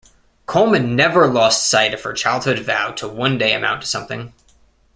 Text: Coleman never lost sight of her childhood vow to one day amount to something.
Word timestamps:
Coleman 0.47 0.95
never 0.95 1.27
lost 1.27 1.69
sight 1.69 1.93
of 1.93 2.01
her 2.01 2.13
childhood 2.13 2.57
vow 2.57 2.89
to 2.93 3.07
one 3.07 3.37
day 3.37 3.53
amount 3.53 3.81
to 3.83 3.87
something. 3.87 4.33